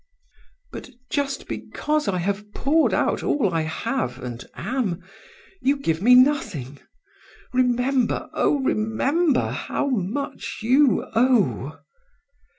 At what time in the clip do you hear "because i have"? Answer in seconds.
1.47-2.51